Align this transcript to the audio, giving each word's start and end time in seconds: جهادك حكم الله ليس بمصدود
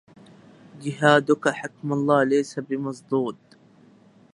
جهادك 0.83 1.43
حكم 1.59 1.93
الله 1.93 2.23
ليس 2.23 2.53
بمصدود 2.59 3.37